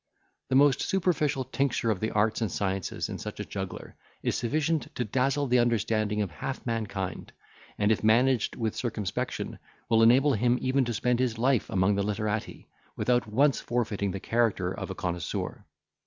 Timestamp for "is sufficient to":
4.23-5.05